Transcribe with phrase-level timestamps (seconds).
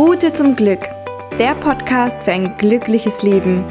[0.00, 0.80] Route zum Glück,
[1.38, 3.66] der Podcast für ein glückliches Leben.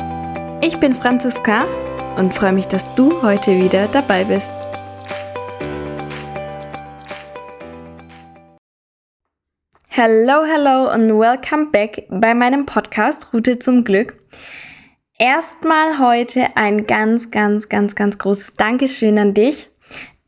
[0.61, 1.65] Ich bin Franziska
[2.17, 4.51] und freue mich, dass du heute wieder dabei bist.
[9.87, 14.15] Hello, hello und welcome back bei meinem Podcast Route zum Glück.
[15.17, 19.68] Erstmal heute ein ganz, ganz, ganz, ganz großes Dankeschön an dich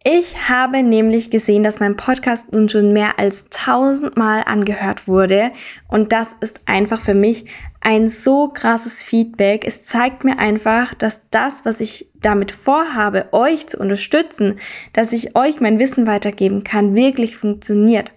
[0.03, 5.51] ich habe nämlich gesehen, dass mein Podcast nun schon mehr als tausendmal angehört wurde
[5.89, 7.45] und das ist einfach für mich
[7.81, 9.63] ein so krasses Feedback.
[9.63, 14.59] Es zeigt mir einfach, dass das, was ich damit vorhabe, euch zu unterstützen,
[14.93, 18.11] dass ich euch mein Wissen weitergeben kann, wirklich funktioniert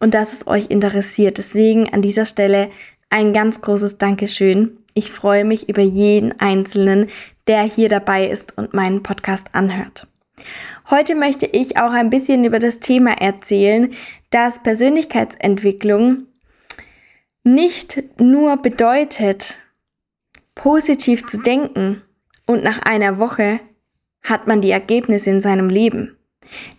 [0.00, 1.38] und dass es euch interessiert.
[1.38, 2.68] Deswegen an dieser Stelle
[3.08, 4.76] ein ganz großes Dankeschön.
[4.92, 7.08] Ich freue mich über jeden Einzelnen,
[7.46, 10.08] der hier dabei ist und meinen Podcast anhört.
[10.90, 13.92] Heute möchte ich auch ein bisschen über das Thema erzählen,
[14.30, 16.26] dass Persönlichkeitsentwicklung
[17.44, 19.58] nicht nur bedeutet,
[20.54, 22.02] positiv zu denken
[22.46, 23.60] und nach einer Woche
[24.22, 26.16] hat man die Ergebnisse in seinem Leben.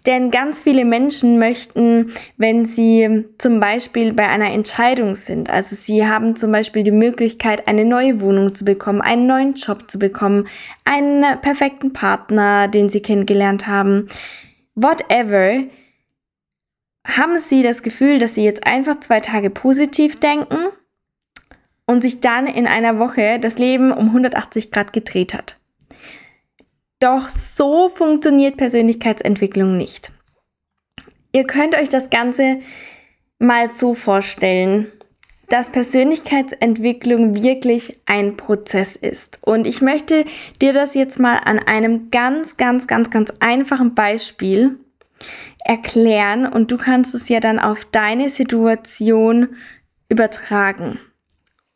[0.06, 6.06] Denn ganz viele Menschen möchten, wenn sie zum Beispiel bei einer Entscheidung sind, also sie
[6.08, 10.48] haben zum Beispiel die Möglichkeit, eine neue Wohnung zu bekommen, einen neuen Job zu bekommen,
[10.86, 14.08] einen perfekten Partner, den sie kennengelernt haben,
[14.76, 15.64] whatever,
[17.06, 20.58] haben sie das Gefühl, dass sie jetzt einfach zwei Tage positiv denken
[21.86, 25.60] und sich dann in einer Woche das Leben um 180 Grad gedreht hat.
[27.04, 30.14] Doch so funktioniert Persönlichkeitsentwicklung nicht.
[31.34, 32.62] Ihr könnt euch das Ganze
[33.40, 34.90] mal so vorstellen,
[35.50, 39.40] dass Persönlichkeitsentwicklung wirklich ein Prozess ist.
[39.42, 40.24] Und ich möchte
[40.62, 44.80] dir das jetzt mal an einem ganz, ganz, ganz, ganz einfachen Beispiel
[45.66, 49.58] erklären und du kannst es ja dann auf deine Situation
[50.08, 51.00] übertragen.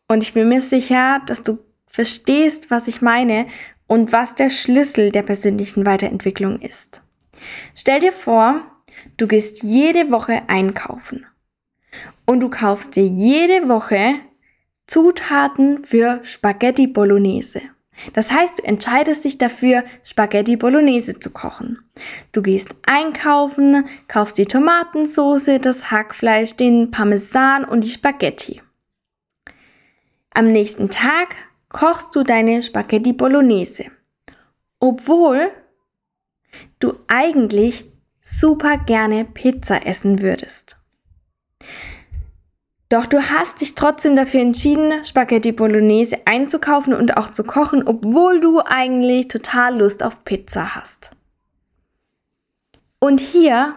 [0.08, 3.48] Und ich bin mir sicher, dass du verstehst, was ich meine
[3.88, 7.02] und was der Schlüssel der persönlichen Weiterentwicklung ist.
[7.76, 8.62] Stell dir vor,
[9.18, 11.26] du gehst jede Woche einkaufen
[12.26, 14.16] und du kaufst dir jede Woche
[14.88, 17.62] Zutaten für Spaghetti Bolognese.
[18.14, 21.80] Das heißt, du entscheidest dich dafür, Spaghetti Bolognese zu kochen.
[22.32, 28.62] Du gehst einkaufen, kaufst die Tomatensauce, das Hackfleisch, den Parmesan und die Spaghetti.
[30.32, 31.36] Am nächsten Tag
[31.70, 33.86] kochst du deine Spaghetti Bolognese,
[34.80, 35.52] obwohl
[36.80, 37.86] du eigentlich
[38.24, 40.78] super gerne Pizza essen würdest.
[42.90, 48.40] Doch du hast dich trotzdem dafür entschieden, Spaghetti Bolognese einzukaufen und auch zu kochen, obwohl
[48.40, 51.12] du eigentlich total Lust auf Pizza hast.
[53.00, 53.76] Und hier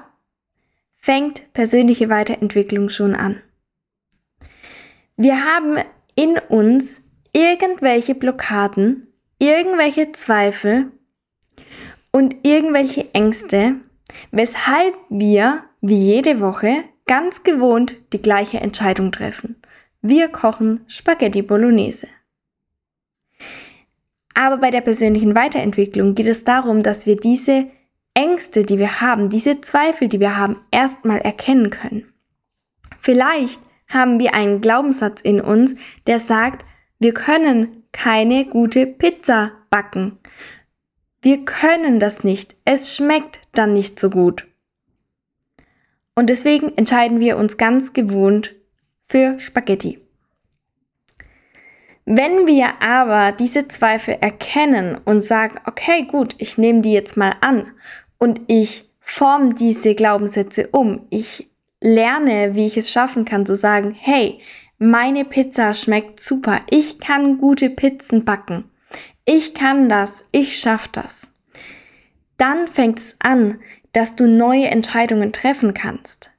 [0.97, 3.43] fängt persönliche Weiterentwicklung schon an.
[5.17, 5.78] Wir haben
[6.15, 7.03] in uns
[7.33, 9.07] irgendwelche Blockaden,
[9.39, 10.93] irgendwelche Zweifel
[12.13, 13.77] und irgendwelche Ängste,
[14.31, 19.57] weshalb wir wie jede Woche ganz gewohnt die gleiche Entscheidung treffen.
[20.03, 22.09] Wir kochen Spaghetti Bolognese.
[24.35, 27.67] Aber bei der persönlichen Weiterentwicklung geht es darum, dass wir diese
[28.15, 32.13] Ängste, die wir haben, diese Zweifel, die wir haben, erstmal erkennen können.
[33.01, 35.75] Vielleicht haben wir einen Glaubenssatz in uns,
[36.07, 36.65] der sagt,
[37.00, 40.19] wir können keine gute Pizza backen.
[41.22, 42.55] Wir können das nicht.
[42.65, 44.47] Es schmeckt dann nicht so gut.
[46.15, 48.55] Und deswegen entscheiden wir uns ganz gewohnt
[49.09, 49.99] für Spaghetti.
[52.05, 57.34] Wenn wir aber diese Zweifel erkennen und sagen, okay, gut, ich nehme die jetzt mal
[57.41, 57.72] an
[58.19, 61.49] und ich forme diese Glaubenssätze um, ich
[61.81, 64.41] lerne, wie ich es schaffen kann, zu sagen, hey,
[64.83, 66.63] meine Pizza schmeckt super.
[66.71, 68.65] Ich kann gute Pizzen backen.
[69.27, 70.25] Ich kann das.
[70.33, 71.29] Ich schaff das.
[72.39, 73.61] Dann fängt es an,
[73.93, 76.31] dass du neue Entscheidungen treffen kannst.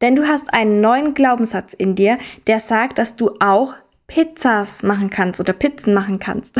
[0.00, 2.16] Denn du hast einen neuen Glaubenssatz in dir,
[2.46, 3.74] der sagt, dass du auch
[4.06, 6.58] Pizzas machen kannst oder Pizzen machen kannst.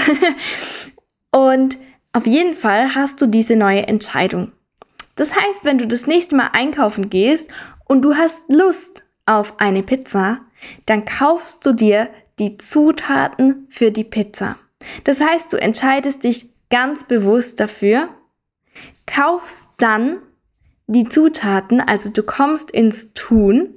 [1.31, 1.79] Und
[2.12, 4.53] auf jeden Fall hast du diese neue Entscheidung.
[5.17, 7.50] Das heißt, wenn du das nächste Mal einkaufen gehst
[7.87, 10.41] und du hast Lust auf eine Pizza,
[10.87, 14.57] dann kaufst du dir die Zutaten für die Pizza.
[15.05, 18.09] Das heißt, du entscheidest dich ganz bewusst dafür,
[19.07, 20.23] kaufst dann
[20.87, 23.75] die Zutaten, also du kommst ins Tun,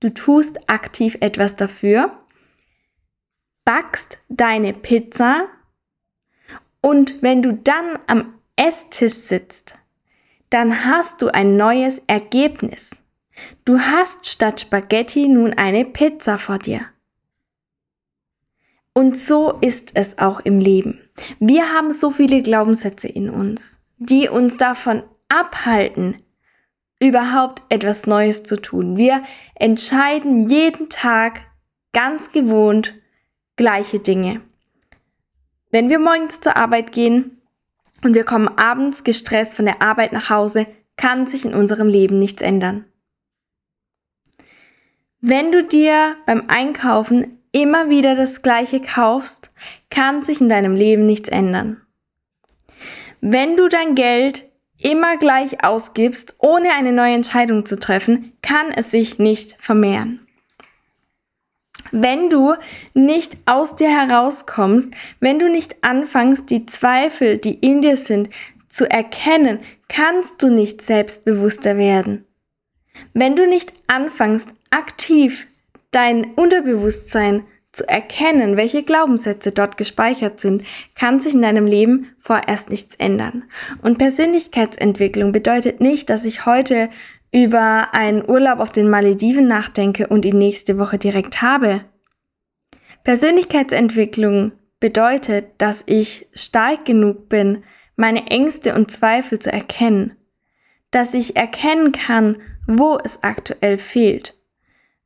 [0.00, 2.12] du tust aktiv etwas dafür,
[3.64, 5.48] backst deine Pizza
[6.80, 9.78] und wenn du dann am Esstisch sitzt,
[10.50, 12.90] dann hast du ein neues Ergebnis.
[13.64, 16.80] Du hast statt Spaghetti nun eine Pizza vor dir.
[18.92, 21.00] Und so ist es auch im Leben.
[21.38, 26.22] Wir haben so viele Glaubenssätze in uns, die uns davon abhalten,
[27.00, 28.96] überhaupt etwas Neues zu tun.
[28.96, 29.22] Wir
[29.54, 31.42] entscheiden jeden Tag
[31.92, 32.94] ganz gewohnt
[33.56, 34.40] gleiche Dinge.
[35.70, 37.42] Wenn wir morgens zur Arbeit gehen
[38.02, 42.18] und wir kommen abends gestresst von der Arbeit nach Hause, kann sich in unserem Leben
[42.18, 42.84] nichts ändern.
[45.20, 49.50] Wenn du dir beim Einkaufen immer wieder das Gleiche kaufst,
[49.90, 51.82] kann sich in deinem Leben nichts ändern.
[53.20, 54.48] Wenn du dein Geld
[54.80, 60.24] immer gleich ausgibst, ohne eine neue Entscheidung zu treffen, kann es sich nicht vermehren.
[61.90, 62.54] Wenn du
[62.94, 68.30] nicht aus dir herauskommst, wenn du nicht anfängst, die Zweifel, die in dir sind,
[68.68, 72.24] zu erkennen, kannst du nicht selbstbewusster werden.
[73.14, 75.46] Wenn du nicht anfängst, aktiv
[75.90, 82.70] dein Unterbewusstsein zu erkennen, welche Glaubenssätze dort gespeichert sind, kann sich in deinem Leben vorerst
[82.70, 83.44] nichts ändern.
[83.82, 86.88] Und Persönlichkeitsentwicklung bedeutet nicht, dass ich heute
[87.32, 91.84] über einen Urlaub auf den Malediven nachdenke und ihn nächste Woche direkt habe.
[93.04, 97.64] Persönlichkeitsentwicklung bedeutet, dass ich stark genug bin,
[97.96, 100.16] meine Ängste und Zweifel zu erkennen,
[100.90, 104.37] dass ich erkennen kann, wo es aktuell fehlt,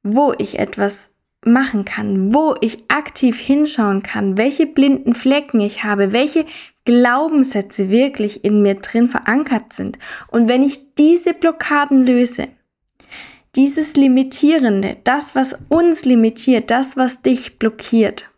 [0.03, 1.11] wo ich etwas
[1.45, 6.45] machen kann, wo ich aktiv hinschauen kann, welche blinden Flecken ich habe, welche
[6.85, 9.99] Glaubenssätze wirklich in mir drin verankert sind.
[10.29, 12.49] Und wenn ich diese Blockaden löse,
[13.55, 18.31] dieses Limitierende, das, was uns limitiert, das, was dich blockiert,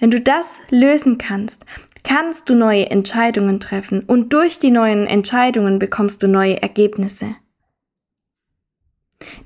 [0.00, 1.64] wenn du das lösen kannst,
[2.04, 7.36] kannst du neue Entscheidungen treffen und durch die neuen Entscheidungen bekommst du neue Ergebnisse.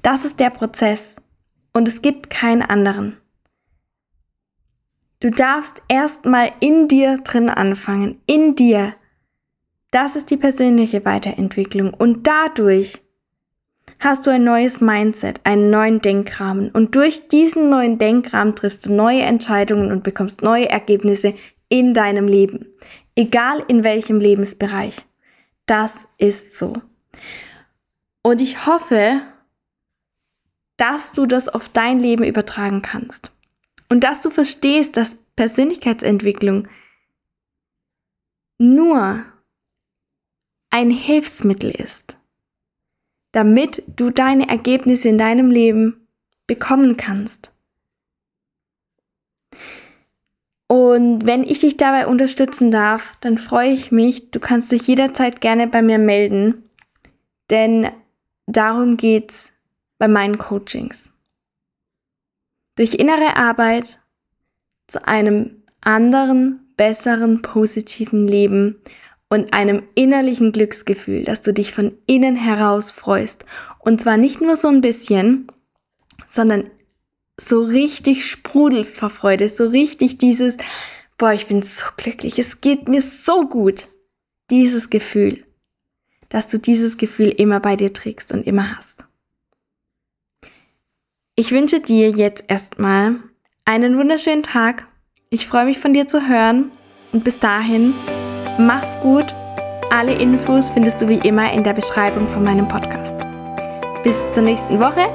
[0.02, 1.16] Das ist der Prozess
[1.72, 3.20] und es gibt keinen anderen.
[5.20, 8.94] Du darfst erstmal in dir drin anfangen, in dir.
[9.90, 13.00] Das ist die persönliche Weiterentwicklung und dadurch
[13.98, 18.92] hast du ein neues Mindset, einen neuen Denkrahmen und durch diesen neuen Denkrahmen triffst du
[18.92, 21.34] neue Entscheidungen und bekommst neue Ergebnisse
[21.68, 22.66] in deinem Leben,
[23.14, 24.96] egal in welchem Lebensbereich.
[25.66, 26.74] Das ist so.
[28.22, 29.22] Und ich hoffe,
[30.76, 33.32] dass du das auf dein Leben übertragen kannst.
[33.88, 36.68] Und dass du verstehst, dass Persönlichkeitsentwicklung
[38.58, 39.24] nur
[40.70, 42.18] ein Hilfsmittel ist,
[43.32, 46.06] damit du deine Ergebnisse in deinem Leben
[46.46, 47.52] bekommen kannst.
[50.68, 54.30] Und wenn ich dich dabei unterstützen darf, dann freue ich mich.
[54.32, 56.64] Du kannst dich jederzeit gerne bei mir melden,
[57.50, 57.88] denn
[58.46, 59.52] darum geht's
[59.98, 61.10] bei meinen Coachings.
[62.76, 63.98] Durch innere Arbeit
[64.86, 68.80] zu einem anderen, besseren, positiven Leben
[69.28, 73.44] und einem innerlichen Glücksgefühl, dass du dich von innen heraus freust.
[73.78, 75.50] Und zwar nicht nur so ein bisschen,
[76.26, 76.70] sondern
[77.38, 80.56] so richtig sprudelst vor Freude, so richtig dieses,
[81.18, 83.88] boah, ich bin so glücklich, es geht mir so gut.
[84.48, 85.44] Dieses Gefühl,
[86.28, 89.05] dass du dieses Gefühl immer bei dir trägst und immer hast.
[91.38, 93.16] Ich wünsche dir jetzt erstmal
[93.66, 94.86] einen wunderschönen Tag.
[95.28, 96.70] Ich freue mich von dir zu hören
[97.12, 97.92] und bis dahin,
[98.58, 99.26] mach's gut.
[99.90, 103.16] Alle Infos findest du wie immer in der Beschreibung von meinem Podcast.
[104.02, 105.10] Bis zur nächsten Woche.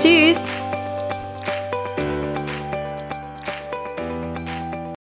[0.00, 0.55] Tschüss.